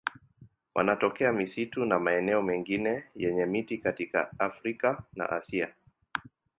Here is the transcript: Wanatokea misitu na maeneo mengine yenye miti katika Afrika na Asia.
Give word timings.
Wanatokea 0.75 1.33
misitu 1.33 1.85
na 1.85 1.99
maeneo 1.99 2.41
mengine 2.41 3.03
yenye 3.15 3.45
miti 3.45 3.77
katika 3.77 4.39
Afrika 4.39 5.03
na 5.15 5.29
Asia. 5.29 5.73